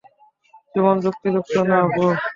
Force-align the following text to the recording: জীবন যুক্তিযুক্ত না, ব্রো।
জীবন 0.75 0.95
যুক্তিযুক্ত 1.03 1.55
না, 1.69 1.77
ব্রো। 1.89 2.07